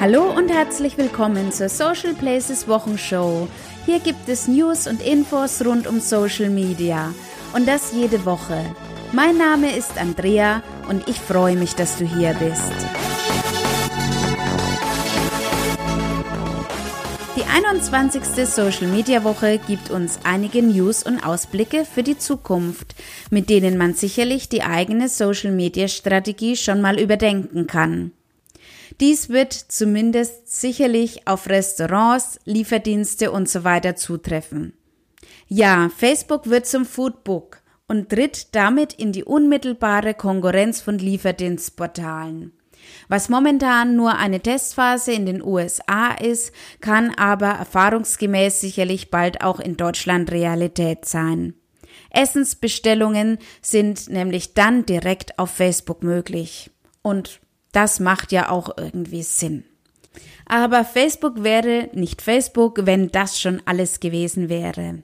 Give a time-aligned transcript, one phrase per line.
[0.00, 3.48] Hallo und herzlich willkommen zur Social Places Wochenshow.
[3.84, 7.12] Hier gibt es News und Infos rund um Social Media
[7.52, 8.64] und das jede Woche.
[9.10, 12.72] Mein Name ist Andrea und ich freue mich, dass du hier bist.
[17.34, 18.22] Die 21.
[18.46, 22.94] Social Media Woche gibt uns einige News und Ausblicke für die Zukunft,
[23.30, 28.12] mit denen man sicherlich die eigene Social Media Strategie schon mal überdenken kann.
[29.00, 34.72] Dies wird zumindest sicherlich auf Restaurants, Lieferdienste und so weiter zutreffen.
[35.46, 42.52] Ja, Facebook wird zum Foodbook und tritt damit in die unmittelbare Konkurrenz von Lieferdienstportalen.
[43.08, 49.60] Was momentan nur eine Testphase in den USA ist, kann aber erfahrungsgemäß sicherlich bald auch
[49.60, 51.54] in Deutschland Realität sein.
[52.10, 56.70] Essensbestellungen sind nämlich dann direkt auf Facebook möglich.
[57.02, 57.40] Und
[57.72, 59.64] das macht ja auch irgendwie Sinn.
[60.46, 65.02] Aber Facebook wäre nicht Facebook, wenn das schon alles gewesen wäre.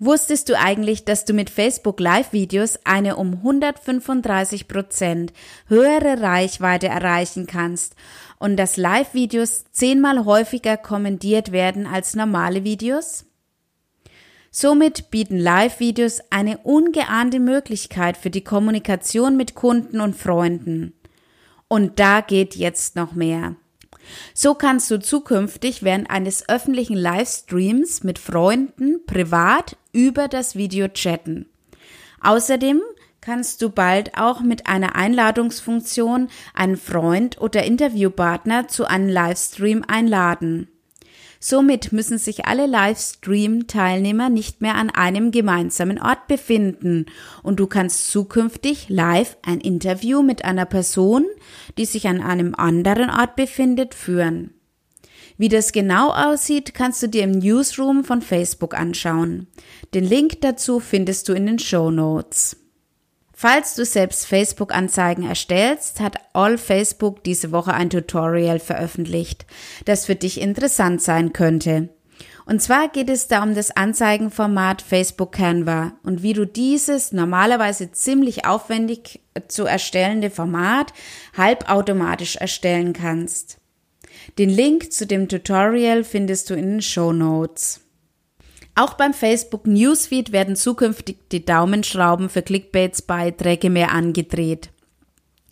[0.00, 5.32] Wusstest du eigentlich, dass du mit Facebook Live-Videos eine um 135 Prozent
[5.68, 7.94] höhere Reichweite erreichen kannst
[8.38, 13.24] und dass Live-Videos zehnmal häufiger kommentiert werden als normale Videos?
[14.50, 20.92] Somit bieten Live-Videos eine ungeahnte Möglichkeit für die Kommunikation mit Kunden und Freunden.
[21.68, 23.56] Und da geht jetzt noch mehr.
[24.34, 31.46] So kannst du zukünftig während eines öffentlichen Livestreams mit Freunden privat über das Video chatten.
[32.20, 32.82] Außerdem
[33.20, 40.68] kannst du bald auch mit einer Einladungsfunktion einen Freund oder Interviewpartner zu einem Livestream einladen.
[41.40, 47.06] Somit müssen sich alle Livestream-Teilnehmer nicht mehr an einem gemeinsamen Ort befinden
[47.42, 51.24] und du kannst zukünftig live ein Interview mit einer Person,
[51.78, 54.54] die sich an einem anderen Ort befindet, führen.
[55.36, 59.48] Wie das genau aussieht, kannst du dir im Newsroom von Facebook anschauen.
[59.92, 62.56] Den Link dazu findest du in den Show Notes.
[63.36, 69.44] Falls du selbst Facebook-Anzeigen erstellst, hat All Facebook diese Woche ein Tutorial veröffentlicht,
[69.84, 71.88] das für dich interessant sein könnte.
[72.46, 77.90] Und zwar geht es da um das Anzeigenformat Facebook Canva und wie du dieses normalerweise
[77.90, 80.92] ziemlich aufwendig zu erstellende Format
[81.36, 83.58] halbautomatisch erstellen kannst.
[84.38, 87.83] Den Link zu dem Tutorial findest du in den Show Notes.
[88.76, 94.70] Auch beim Facebook Newsfeed werden zukünftig die Daumenschrauben für Clickbaits-Beiträge mehr angedreht.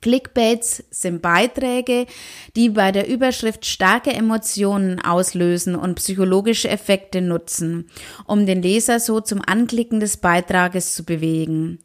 [0.00, 2.06] Clickbaits sind Beiträge,
[2.54, 7.90] die bei der Überschrift starke Emotionen auslösen und psychologische Effekte nutzen,
[8.24, 11.80] um den Leser so zum Anklicken des Beitrages zu bewegen.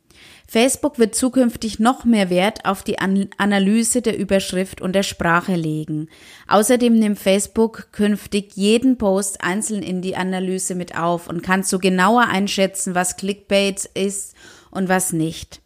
[0.47, 5.55] Facebook wird zukünftig noch mehr Wert auf die An Analyse der Überschrift und der Sprache
[5.55, 6.09] legen.
[6.47, 11.79] Außerdem nimmt Facebook künftig jeden Post einzeln in die Analyse mit auf und kann so
[11.79, 14.35] genauer einschätzen, was Clickbait ist
[14.69, 15.61] und was nicht.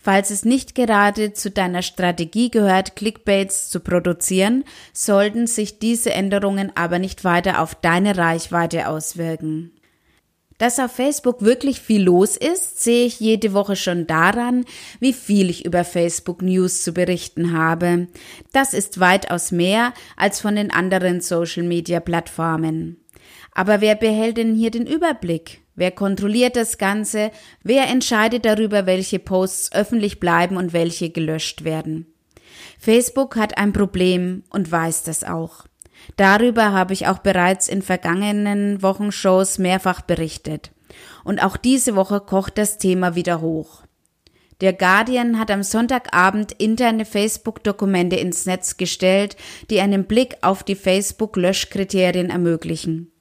[0.00, 6.72] Falls es nicht gerade zu deiner Strategie gehört, Clickbaits zu produzieren, sollten sich diese Änderungen
[6.76, 9.72] aber nicht weiter auf deine Reichweite auswirken.
[10.58, 14.64] Dass auf Facebook wirklich viel los ist, sehe ich jede Woche schon daran,
[14.98, 18.08] wie viel ich über Facebook News zu berichten habe.
[18.52, 22.96] Das ist weitaus mehr als von den anderen Social Media Plattformen.
[23.52, 25.60] Aber wer behält denn hier den Überblick?
[25.76, 27.30] Wer kontrolliert das Ganze?
[27.62, 32.12] Wer entscheidet darüber, welche Posts öffentlich bleiben und welche gelöscht werden?
[32.80, 35.67] Facebook hat ein Problem und weiß das auch.
[36.16, 40.72] Darüber habe ich auch bereits in vergangenen Wochenshows mehrfach berichtet.
[41.24, 43.82] Und auch diese Woche kocht das Thema wieder hoch.
[44.60, 49.36] Der Guardian hat am Sonntagabend interne Facebook-Dokumente ins Netz gestellt,
[49.70, 53.12] die einen Blick auf die Facebook-Löschkriterien ermöglichen.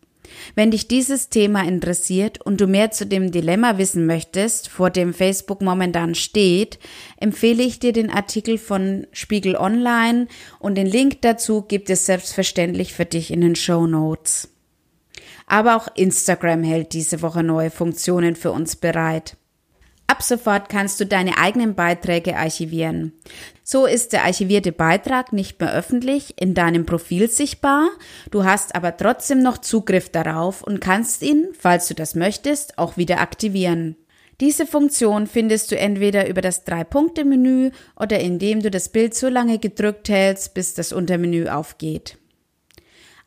[0.56, 5.14] Wenn dich dieses Thema interessiert und du mehr zu dem Dilemma wissen möchtest, vor dem
[5.14, 6.80] Facebook momentan steht,
[7.18, 10.28] empfehle ich dir den Artikel von Spiegel Online
[10.60, 14.50] und den Link dazu gibt es selbstverständlich für dich in den Show Notes.
[15.48, 19.38] Aber auch Instagram hält diese Woche neue Funktionen für uns bereit.
[20.10, 23.12] Ab sofort kannst du deine eigenen Beiträge archivieren.
[23.62, 27.90] So ist der archivierte Beitrag nicht mehr öffentlich in deinem Profil sichtbar,
[28.32, 32.96] du hast aber trotzdem noch Zugriff darauf und kannst ihn, falls du das möchtest, auch
[32.96, 33.98] wieder aktivieren.
[34.40, 39.58] Diese Funktion findest du entweder über das Drei-Punkte-Menü oder indem du das Bild so lange
[39.58, 42.18] gedrückt hältst, bis das Untermenü aufgeht.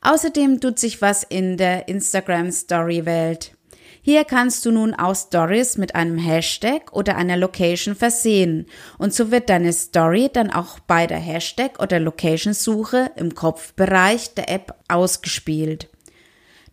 [0.02, 3.52] Außerdem tut sich was in der Instagram Story Welt.
[4.02, 8.66] Hier kannst du nun auch Stories mit einem Hashtag oder einer Location versehen
[8.96, 14.48] und so wird deine Story dann auch bei der Hashtag oder Location-Suche im Kopfbereich der
[14.48, 15.90] App ausgespielt.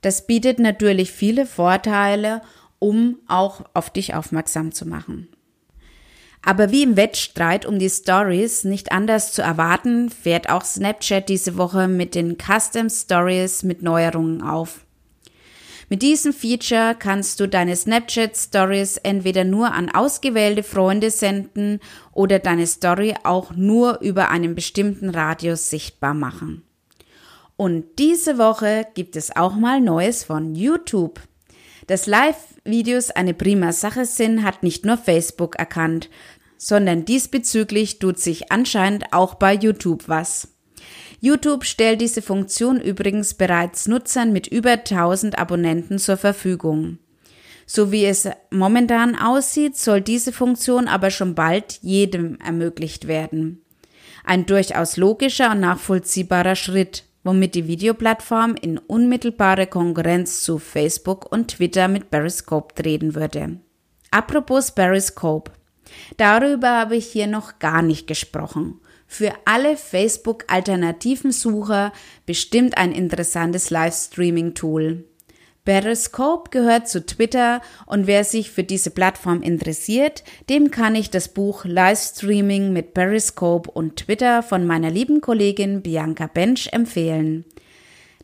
[0.02, 2.42] Das bietet natürlich viele Vorteile,
[2.80, 5.28] um auch auf dich aufmerksam zu machen.
[6.42, 11.58] Aber wie im Wettstreit um die Stories nicht anders zu erwarten, fährt auch Snapchat diese
[11.58, 14.87] Woche mit den Custom Stories mit Neuerungen auf.
[15.90, 21.80] Mit diesem Feature kannst du deine Snapchat Stories entweder nur an ausgewählte Freunde senden
[22.12, 26.64] oder deine Story auch nur über einen bestimmten Radius sichtbar machen.
[27.56, 31.22] Und diese Woche gibt es auch mal Neues von YouTube.
[31.88, 36.10] Dass Live-Videos eine prima Sache sind, hat nicht nur Facebook erkannt,
[36.58, 40.50] sondern diesbezüglich tut sich anscheinend auch bei YouTube was.
[41.20, 47.00] YouTube stellt diese Funktion übrigens bereits Nutzern mit über 1000 Abonnenten zur Verfügung.
[47.66, 53.62] So wie es momentan aussieht, soll diese Funktion aber schon bald jedem ermöglicht werden.
[54.24, 61.50] Ein durchaus logischer und nachvollziehbarer Schritt, womit die Videoplattform in unmittelbare Konkurrenz zu Facebook und
[61.50, 63.60] Twitter mit Periscope treten würde.
[64.12, 65.52] Apropos Periscope.
[66.16, 68.80] Darüber habe ich hier noch gar nicht gesprochen.
[69.08, 71.94] Für alle Facebook-alternativen Sucher
[72.26, 75.06] bestimmt ein interessantes Livestreaming-Tool.
[75.68, 81.28] Periscope gehört zu Twitter und wer sich für diese Plattform interessiert, dem kann ich das
[81.28, 87.44] Buch Livestreaming mit Periscope und Twitter von meiner lieben Kollegin Bianca Bench empfehlen.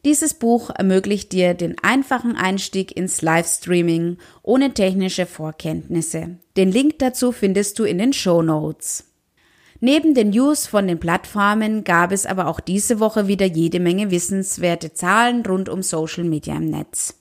[0.06, 6.38] Dieses Buch ermöglicht dir den einfachen Einstieg ins Livestreaming ohne technische Vorkenntnisse.
[6.56, 9.13] Den Link dazu findest du in den Show Notes.
[9.86, 14.12] Neben den News von den Plattformen gab es aber auch diese Woche wieder jede Menge
[14.12, 17.20] wissenswerte Zahlen rund um Social Media im Netz.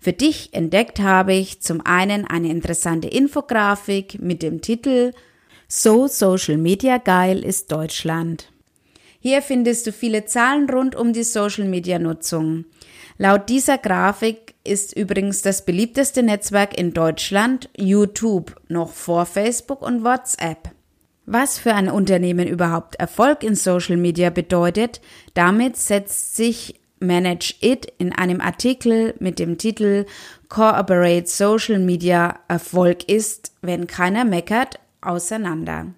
[0.00, 5.12] Für dich entdeckt habe ich zum einen eine interessante Infografik mit dem Titel
[5.68, 8.50] So Social Media geil ist Deutschland.
[9.20, 12.64] Hier findest du viele Zahlen rund um die Social-Media-Nutzung.
[13.18, 20.02] Laut dieser Grafik ist übrigens das beliebteste Netzwerk in Deutschland YouTube noch vor Facebook und
[20.02, 20.72] WhatsApp.
[21.32, 25.00] Was für ein Unternehmen überhaupt Erfolg in Social Media bedeutet,
[25.34, 30.06] damit setzt sich Manage It in einem Artikel mit dem Titel
[30.48, 35.94] Cooperate Social Media Erfolg ist, wenn keiner meckert, auseinander.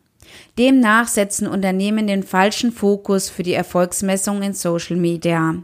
[0.59, 5.55] Demnach setzen Unternehmen den falschen Fokus für die Erfolgsmessung in Social Media.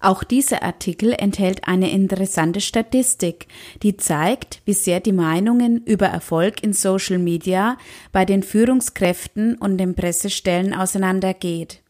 [0.00, 3.48] Auch dieser Artikel enthält eine interessante Statistik,
[3.82, 7.76] die zeigt, wie sehr die Meinungen über Erfolg in Social Media
[8.12, 11.80] bei den Führungskräften und den Pressestellen auseinandergeht.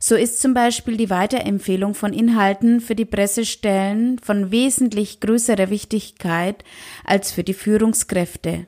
[0.00, 6.64] So ist zum Beispiel die Weiterempfehlung von Inhalten für die Pressestellen von wesentlich größerer Wichtigkeit
[7.04, 8.66] als für die Führungskräfte.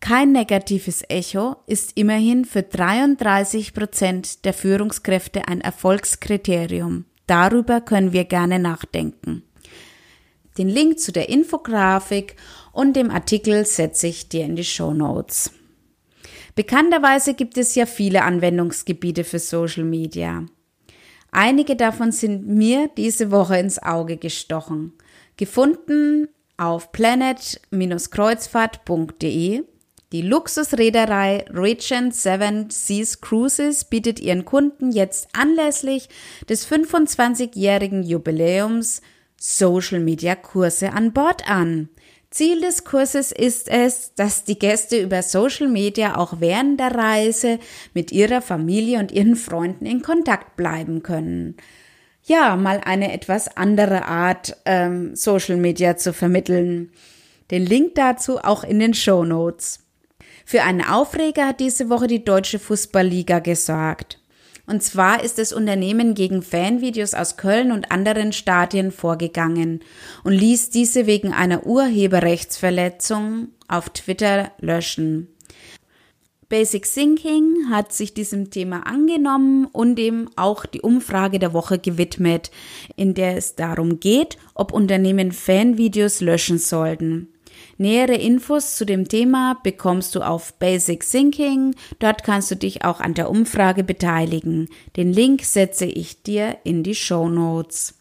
[0.00, 7.06] Kein negatives Echo ist immerhin für 33 Prozent der Führungskräfte ein Erfolgskriterium.
[7.26, 9.42] Darüber können wir gerne nachdenken.
[10.58, 12.34] Den Link zu der Infografik
[12.72, 15.52] und dem Artikel setze ich dir in die Show Notes.
[16.54, 20.46] Bekannterweise gibt es ja viele Anwendungsgebiete für Social Media.
[21.30, 24.94] Einige davon sind mir diese Woche ins Auge gestochen.
[25.36, 29.64] Gefunden auf planet-kreuzfahrt.de
[30.12, 36.08] die Luxusreederei Regent Seven Seas Cruises bietet ihren Kunden jetzt anlässlich
[36.48, 39.02] des 25-jährigen Jubiläums
[39.36, 41.88] Social Media Kurse an Bord an.
[42.30, 47.58] Ziel des Kurses ist es, dass die Gäste über Social Media auch während der Reise
[47.92, 51.56] mit ihrer Familie und ihren Freunden in Kontakt bleiben können.
[52.22, 56.92] Ja, mal eine etwas andere Art, ähm, Social Media zu vermitteln.
[57.50, 59.85] Den Link dazu auch in den Show Notes.
[60.48, 64.20] Für einen Aufreger hat diese Woche die Deutsche Fußballliga gesorgt.
[64.68, 69.80] Und zwar ist das Unternehmen gegen Fanvideos aus Köln und anderen Stadien vorgegangen
[70.22, 75.26] und ließ diese wegen einer Urheberrechtsverletzung auf Twitter löschen.
[76.48, 82.52] Basic Thinking hat sich diesem Thema angenommen und dem auch die Umfrage der Woche gewidmet,
[82.94, 87.32] in der es darum geht, ob Unternehmen Fanvideos löschen sollten.
[87.78, 91.74] Nähere Infos zu dem Thema bekommst du auf Basic Thinking.
[91.98, 94.68] Dort kannst du dich auch an der Umfrage beteiligen.
[94.96, 97.94] Den Link setze ich dir in die Show Notes.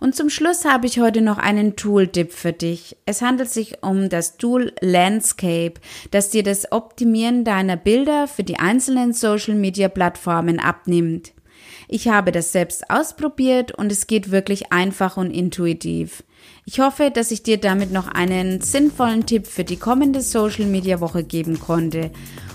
[0.00, 2.96] Und zum Schluss habe ich heute noch einen Tool-Tipp für dich.
[3.06, 5.74] Es handelt sich um das Tool Landscape,
[6.10, 11.32] das dir das Optimieren deiner Bilder für die einzelnen Social-Media-Plattformen abnimmt.
[11.94, 16.24] Ich habe das selbst ausprobiert und es geht wirklich einfach und intuitiv.
[16.64, 21.02] Ich hoffe, dass ich dir damit noch einen sinnvollen Tipp für die kommende Social Media
[21.02, 22.10] Woche geben konnte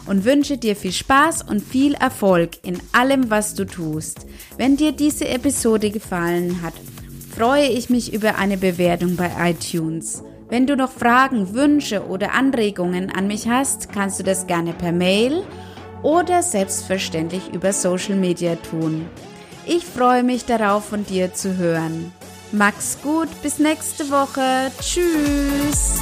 [0.08, 4.26] und wünsche dir viel Spaß und viel Erfolg in allem, was du tust.
[4.58, 6.74] Wenn dir diese Episode gefallen hat,
[7.30, 10.24] freue ich mich über eine Bewertung bei iTunes.
[10.50, 14.94] Wenn du noch Fragen, Wünsche oder Anregungen an mich hast, kannst du das gerne per
[14.94, 15.44] Mail
[16.04, 19.08] oder selbstverständlich über Social Media tun.
[19.66, 22.14] Ich freue mich darauf, von dir zu hören.
[22.52, 24.72] Max gut, bis nächste Woche.
[24.80, 26.02] Tschüss.